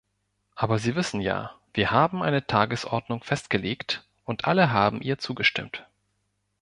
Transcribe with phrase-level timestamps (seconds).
[0.55, 5.85] Aber Sie wissen ja, wir haben eine Tagesordnung festgelegt, und alle haben ihr zugestimmt.